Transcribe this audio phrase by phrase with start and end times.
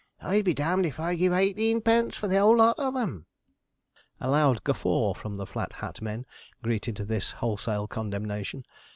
[0.19, 3.27] I'll be d d if I'd give eighteenpence for the 'ole lot on 'em.'
[4.19, 6.25] A loud guffaw from the Flat Hat men
[6.63, 8.63] greeted this wholesale condemnation.